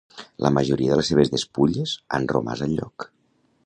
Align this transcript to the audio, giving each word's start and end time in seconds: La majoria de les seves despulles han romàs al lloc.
La 0.45 0.51
majoria 0.55 0.93
de 0.93 0.97
les 1.01 1.11
seves 1.13 1.31
despulles 1.35 1.95
han 2.19 2.29
romàs 2.37 2.69
al 2.69 2.79
lloc. 2.81 3.13